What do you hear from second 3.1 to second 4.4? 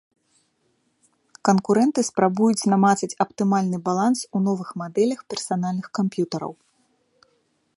аптымальны баланс